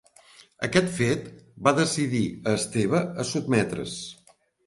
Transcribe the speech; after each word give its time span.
Aquest 0.67 0.87
fet 0.93 1.27
va 1.67 1.73
decidir 1.81 2.23
a 2.31 2.55
Esteve 2.61 3.03
a 3.25 3.29
sotmetre's. 3.35 3.95